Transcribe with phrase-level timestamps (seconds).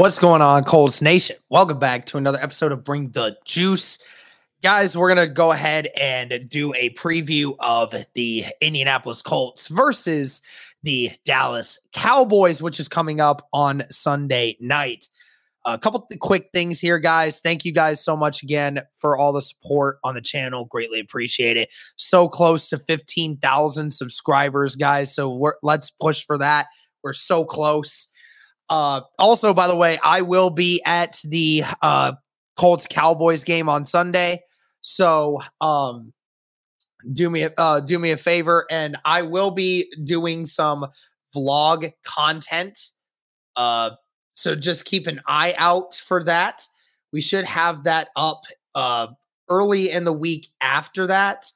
[0.00, 1.36] What's going on, Colts Nation?
[1.50, 3.98] Welcome back to another episode of Bring the Juice.
[4.62, 10.40] Guys, we're going to go ahead and do a preview of the Indianapolis Colts versus
[10.82, 15.06] the Dallas Cowboys, which is coming up on Sunday night.
[15.66, 17.42] A couple quick things here, guys.
[17.42, 20.64] Thank you guys so much again for all the support on the channel.
[20.64, 21.68] Greatly appreciate it.
[21.96, 25.14] So close to 15,000 subscribers, guys.
[25.14, 26.68] So let's push for that.
[27.02, 28.09] We're so close.
[28.70, 32.12] Uh, also, by the way, I will be at the uh,
[32.56, 34.42] Colts Cowboys game on Sunday.
[34.80, 36.12] So, um,
[37.12, 40.86] do me uh, do me a favor, and I will be doing some
[41.34, 42.78] vlog content.
[43.56, 43.90] Uh,
[44.34, 46.62] so just keep an eye out for that.
[47.12, 48.44] We should have that up
[48.74, 49.08] uh,
[49.48, 51.50] early in the week after that.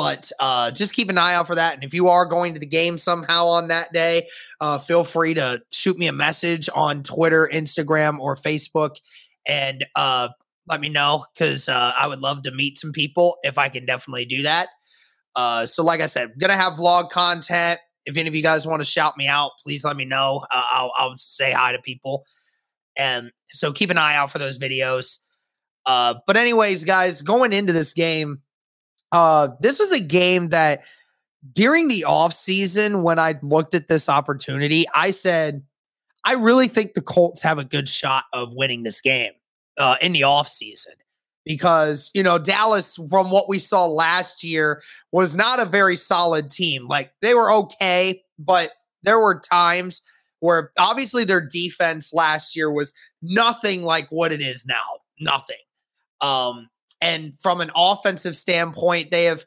[0.00, 1.74] But uh, just keep an eye out for that.
[1.74, 4.26] And if you are going to the game somehow on that day,
[4.58, 8.96] uh, feel free to shoot me a message on Twitter, Instagram, or Facebook
[9.46, 10.28] and uh,
[10.66, 13.84] let me know because uh, I would love to meet some people if I can
[13.84, 14.68] definitely do that.
[15.36, 17.78] Uh, so, like I said, gonna have vlog content.
[18.06, 20.46] If any of you guys want to shout me out, please let me know.
[20.50, 22.24] I'll, I'll say hi to people.
[22.96, 25.18] And so keep an eye out for those videos.
[25.84, 28.40] Uh, but anyways, guys, going into this game,
[29.12, 30.82] uh, this was a game that
[31.52, 35.62] during the off season, when I looked at this opportunity, I said,
[36.24, 39.32] I really think the Colts have a good shot of winning this game
[39.78, 40.92] uh, in the off season
[41.44, 44.82] because you know Dallas, from what we saw last year,
[45.12, 46.86] was not a very solid team.
[46.86, 48.72] Like they were okay, but
[49.02, 50.02] there were times
[50.40, 55.00] where obviously their defense last year was nothing like what it is now.
[55.18, 55.56] Nothing.
[56.20, 56.68] Um,
[57.00, 59.44] and from an offensive standpoint, they have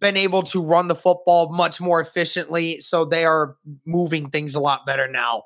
[0.00, 2.80] been able to run the football much more efficiently.
[2.80, 3.56] So they are
[3.86, 5.44] moving things a lot better now.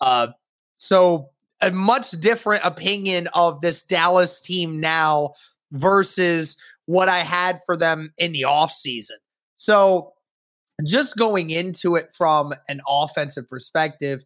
[0.00, 0.28] Uh,
[0.76, 1.30] so
[1.60, 5.32] a much different opinion of this Dallas team now
[5.72, 9.16] versus what I had for them in the offseason.
[9.56, 10.12] So
[10.84, 14.24] just going into it from an offensive perspective,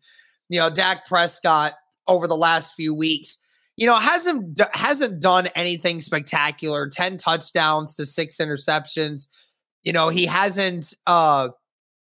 [0.49, 1.75] you know, Dak Prescott
[2.07, 3.39] over the last few weeks
[3.77, 6.89] you know, hasn't hasn't done anything spectacular.
[6.89, 9.29] 10 touchdowns to 6 interceptions.
[9.83, 11.49] You know, he hasn't uh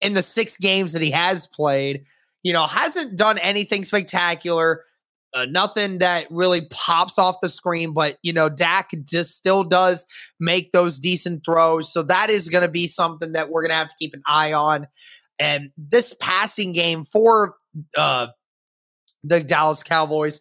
[0.01, 2.05] in the 6 games that he has played,
[2.43, 4.85] you know, hasn't done anything spectacular.
[5.33, 10.07] Uh, nothing that really pops off the screen, but you know, Dak just still does
[10.39, 11.93] make those decent throws.
[11.93, 14.23] So that is going to be something that we're going to have to keep an
[14.29, 14.87] eye on.
[15.41, 17.57] And this passing game for
[17.97, 18.29] uh,
[19.25, 20.41] the Dallas Cowboys,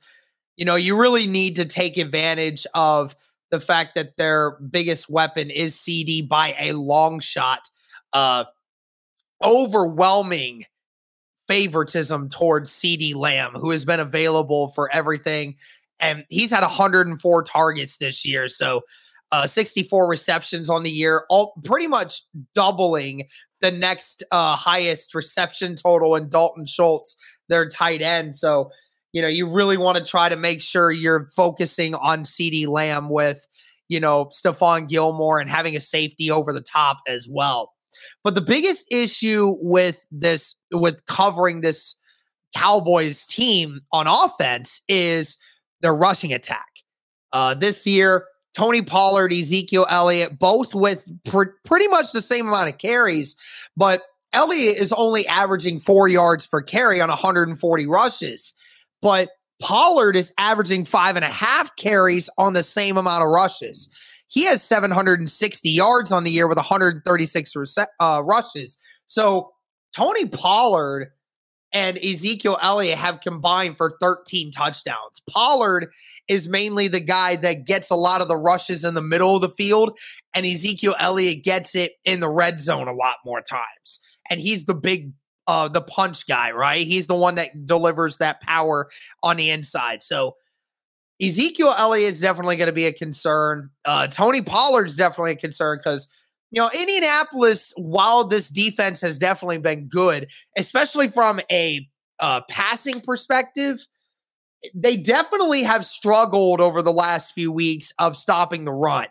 [0.56, 3.16] you know, you really need to take advantage of
[3.52, 7.70] the fact that their biggest weapon is CeeDee by a long shot.
[8.12, 8.46] Uh,
[9.44, 10.66] overwhelming
[11.48, 15.56] favoritism towards CeeDee Lamb, who has been available for everything.
[16.00, 18.48] And he's had 104 targets this year.
[18.48, 18.82] So
[19.32, 22.24] uh, 64 receptions on the year, all pretty much
[22.54, 23.28] doubling
[23.62, 27.18] the next uh, highest reception total in Dalton Schultz,
[27.50, 28.36] their tight end.
[28.36, 28.72] So
[29.14, 33.10] you know, you really want to try to make sure you're focusing on CeeDee Lamb
[33.10, 33.48] with,
[33.88, 37.74] you know, Stephon Gilmore and having a safety over the top as well.
[38.24, 41.96] But the biggest issue with this, with covering this
[42.56, 45.38] Cowboys team on offense is
[45.82, 46.68] their rushing attack.
[47.32, 48.26] Uh, this year,
[48.56, 53.36] Tony Pollard, Ezekiel Elliott, both with pr- pretty much the same amount of carries,
[53.76, 58.56] but Elliott is only averaging four yards per carry on 140 rushes.
[59.04, 63.90] But Pollard is averaging five and a half carries on the same amount of rushes.
[64.30, 68.80] He has 760 yards on the year with 136 uh, rushes.
[69.06, 69.52] So
[69.96, 71.12] Tony Pollard
[71.74, 75.22] and Ezekiel Elliott have combined for 13 touchdowns.
[75.30, 75.92] Pollard
[76.28, 79.42] is mainly the guy that gets a lot of the rushes in the middle of
[79.42, 79.98] the field,
[80.34, 84.00] and Ezekiel Elliott gets it in the red zone a lot more times.
[84.30, 85.12] And he's the big
[85.48, 86.86] uh the punch guy, right?
[86.86, 88.90] He's the one that delivers that power
[89.22, 90.04] on the inside.
[90.04, 90.36] So
[91.22, 93.70] Ezekiel Elliott is definitely going to be a concern.
[93.86, 96.10] Uh Tony Pollard's definitely a concern because
[96.54, 101.90] you know, Indianapolis, while this defense has definitely been good, especially from a
[102.20, 103.88] uh, passing perspective,
[104.76, 109.08] they definitely have struggled over the last few weeks of stopping the run.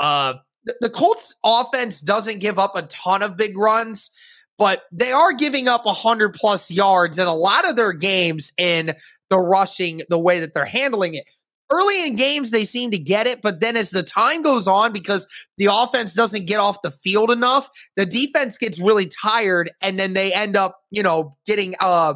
[0.00, 0.34] Uh,
[0.64, 4.10] the, the Colts offense doesn't give up a ton of big runs,
[4.58, 8.92] but they are giving up 100 plus yards in a lot of their games in
[9.30, 11.24] the rushing, the way that they're handling it.
[11.72, 14.92] Early in games they seem to get it but then as the time goes on
[14.92, 19.98] because the offense doesn't get off the field enough the defense gets really tired and
[19.98, 22.12] then they end up you know getting uh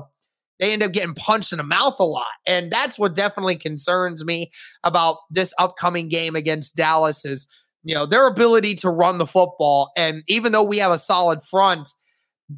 [0.59, 2.27] they end up getting punched in the mouth a lot.
[2.47, 4.51] And that's what definitely concerns me
[4.85, 7.49] about this upcoming game against Dallas is
[7.85, 9.93] you know their ability to run the football.
[9.97, 11.95] And even though we have a solid front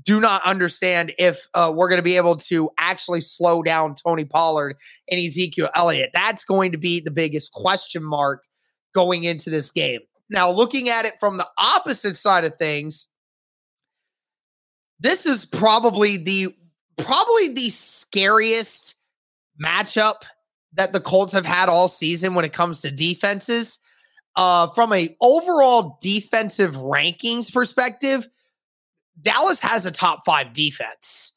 [0.05, 4.25] do not understand if uh, we're going to be able to actually slow down Tony
[4.25, 4.77] Pollard
[5.11, 6.11] and Ezekiel Elliott.
[6.15, 8.45] That's going to be the biggest question mark
[8.95, 10.01] going into this game.
[10.29, 13.09] Now, looking at it from the opposite side of things,
[15.01, 16.49] this is probably the
[16.97, 18.97] probably the scariest
[19.63, 20.23] matchup
[20.75, 23.81] that the Colts have had all season when it comes to defenses.
[24.37, 28.29] Uh, from a overall defensive rankings perspective,
[29.23, 31.33] Dallas has a top five defense.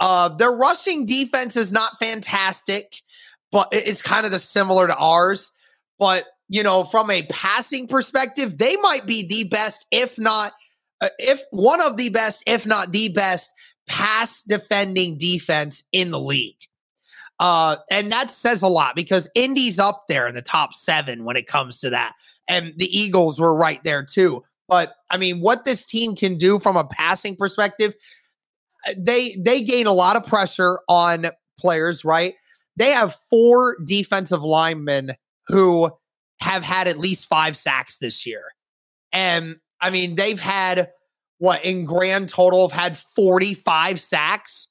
[0.00, 3.02] Uh, their rushing defense is not fantastic,
[3.50, 5.52] but it's kind of the similar to ours.
[5.98, 10.52] But you know, from a passing perspective, they might be the best, if not,
[11.00, 13.50] uh, if one of the best, if not the best,
[13.86, 16.56] pass defending defense in the league.
[17.40, 21.36] Uh, and that says a lot because Indy's up there in the top seven when
[21.36, 22.14] it comes to that.
[22.48, 24.42] And the Eagles were right there too.
[24.68, 27.94] But I mean, what this team can do from a passing perspective,
[28.86, 32.34] uh, they they gain a lot of pressure on players, right?
[32.76, 35.14] They have four defensive linemen
[35.48, 35.90] who
[36.40, 38.42] have had at least five sacks this year.
[39.12, 40.90] And I mean, they've had
[41.38, 44.68] what in grand total have had 45 sacks,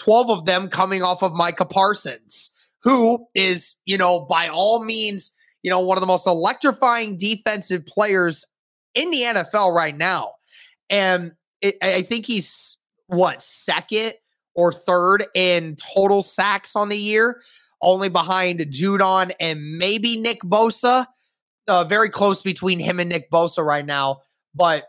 [0.00, 5.34] 12 of them coming off of Micah Parsons, who is, you know, by all means,
[5.62, 8.46] you know, one of the most electrifying defensive players
[8.96, 10.32] in the NFL right now.
[10.90, 14.14] And it, I think he's what, second
[14.54, 17.42] or third in total sacks on the year,
[17.80, 21.06] only behind Judon and maybe Nick Bosa.
[21.68, 24.20] Uh, very close between him and Nick Bosa right now.
[24.54, 24.84] But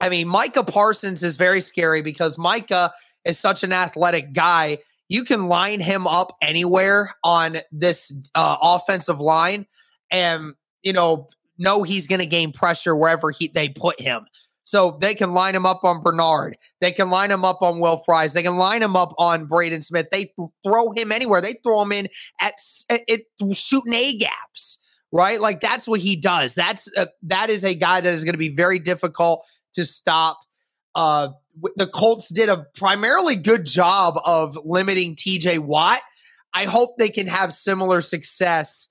[0.00, 2.92] I mean, Micah Parsons is very scary because Micah
[3.24, 4.78] is such an athletic guy.
[5.08, 9.66] You can line him up anywhere on this uh, offensive line.
[10.10, 11.28] And, you know,
[11.58, 14.26] know he's going to gain pressure wherever he they put him.
[14.66, 16.56] So they can line him up on Bernhard.
[16.80, 18.32] They can line him up on Will Fries.
[18.32, 20.08] They can line him up on Braden Smith.
[20.10, 20.32] They
[20.64, 21.40] throw him anywhere.
[21.40, 22.08] They throw him in
[22.40, 22.54] at,
[22.90, 23.20] at
[23.52, 24.80] shooting A gaps,
[25.12, 25.40] right?
[25.40, 26.56] Like that's what he does.
[26.56, 30.40] That's uh, that is a guy that is going to be very difficult to stop.
[30.96, 31.28] Uh,
[31.76, 36.00] the Colts did a primarily good job of limiting TJ Watt.
[36.52, 38.88] I hope they can have similar success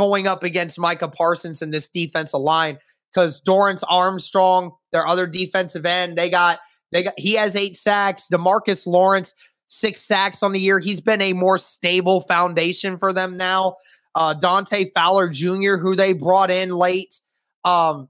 [0.00, 2.78] going up against Micah Parsons in this defensive line
[3.12, 6.58] because Dorance Armstrong, their other defensive end, they got
[6.90, 8.26] they got he has eight sacks.
[8.32, 9.34] Demarcus Lawrence
[9.68, 10.78] six sacks on the year.
[10.80, 13.76] He's been a more stable foundation for them now.
[14.14, 17.20] Uh, Dante Fowler Jr., who they brought in late,
[17.66, 18.08] um,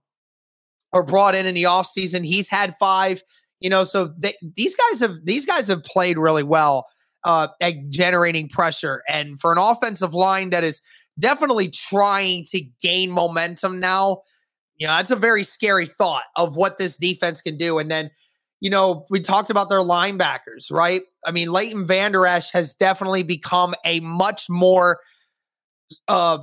[0.92, 3.20] or brought in in the offseason, he's had five.
[3.58, 6.86] You know, so they, these guys have these guys have played really well
[7.24, 10.82] uh, at generating pressure, and for an offensive line that is
[11.20, 14.22] definitely trying to gain momentum now.
[14.76, 17.78] You know, that's a very scary thought of what this defense can do.
[17.78, 18.10] And then,
[18.60, 21.02] you know, we talked about their linebackers, right?
[21.24, 25.00] I mean, Leighton Vander Esch has definitely become a much more
[26.08, 26.38] uh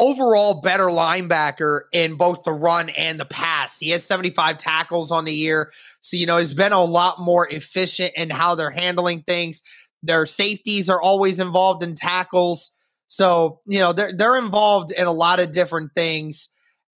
[0.00, 3.78] overall better linebacker in both the run and the pass.
[3.78, 5.70] He has 75 tackles on the year.
[6.00, 9.62] So, you know, he's been a lot more efficient in how they're handling things.
[10.02, 12.72] Their safeties are always involved in tackles.
[13.10, 16.48] So, you know, they're they're involved in a lot of different things.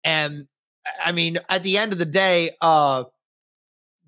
[0.04, 0.46] And
[1.04, 3.04] I mean, at the end of the day, uh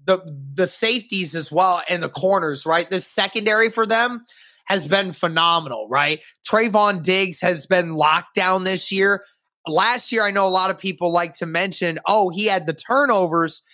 [0.04, 0.20] the
[0.54, 2.88] the safeties as well and the corners, right?
[2.88, 4.25] The secondary for them
[4.66, 6.22] has been phenomenal, right?
[6.48, 9.25] Trevon Diggs has been locked down this year.
[9.66, 12.72] Last year, I know a lot of people like to mention, oh, he had the
[12.72, 13.64] turnovers,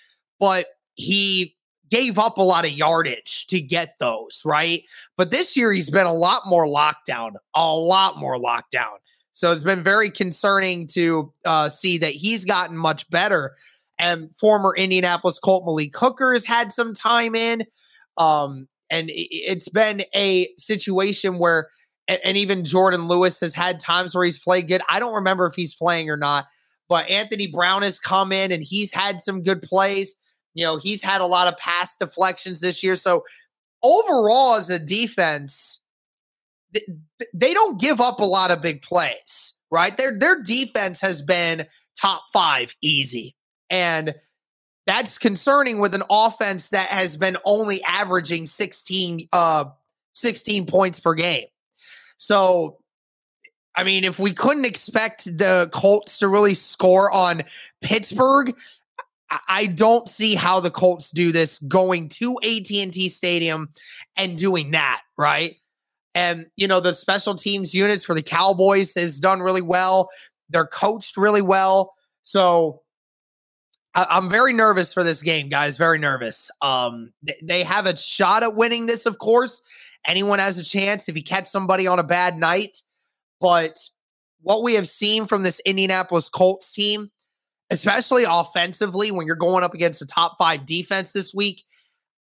[0.40, 1.54] but he
[1.92, 4.82] gave up a lot of yardage to get those, right?
[5.18, 8.96] But this year he's been a lot more lockdown, a lot more lockdown.
[9.34, 13.54] So it's been very concerning to uh, see that he's gotten much better.
[13.98, 17.64] And former Indianapolis Colt Malik Hooker has had some time in.
[18.16, 21.68] Um, and it's been a situation where,
[22.08, 24.80] and even Jourdan Lewis has had times where he's played good.
[24.88, 26.46] I don't remember if he's playing or not,
[26.88, 30.16] but Anthony Brown has come in and he's had some good plays.
[30.54, 32.96] You know, he's had a lot of pass deflections this year.
[32.96, 33.24] So
[33.82, 35.80] overall, as a defense,
[37.34, 39.96] they don't give up a lot of big plays, right?
[39.96, 41.66] Their their defense has been
[42.00, 43.34] top five easy.
[43.70, 44.14] And
[44.86, 49.64] that's concerning with an offense that has been only averaging 16 uh
[50.14, 51.46] 16 points per game.
[52.16, 52.78] So
[53.74, 57.42] I mean, if we couldn't expect the Colts to really score on
[57.80, 58.54] Pittsburgh,
[59.48, 63.70] I don't see how the Colts do this going to AT&T Stadium
[64.16, 65.56] and doing that, right?
[66.14, 70.10] And you know, the special teams units for the Cowboys has done really well.
[70.50, 71.94] They're coached really well.
[72.22, 72.82] So
[73.94, 75.76] I- am very nervous for this game, guys.
[75.76, 76.50] Very nervous.
[76.60, 79.62] Um, th- they have a shot at winning this, of course.
[80.06, 82.78] Anyone has a chance if you catch somebody on a bad night.
[83.40, 83.78] But
[84.40, 87.10] what we have seen from this Indianapolis Colts team
[87.72, 91.64] especially offensively when you're going up against a top five defense this week.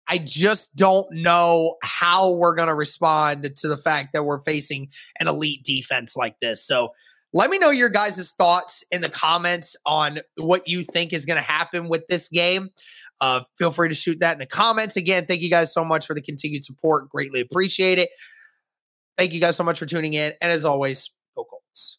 [0.09, 4.88] I just don't know how we're going to respond to the fact that we're facing
[5.21, 6.66] an elite defense like this.
[6.66, 6.90] So
[7.33, 11.37] let me know your guys' thoughts in the comments on what you think is going
[11.37, 12.71] to happen with this game.
[13.21, 14.97] Uh, feel free to shoot that in the comments.
[14.97, 17.09] Again, thank you guys so much for the continued support.
[17.09, 18.11] Greatly appreciate it.
[19.16, 20.33] Thank you guys so much for tuning in.
[20.40, 21.99] And as always, go Colts.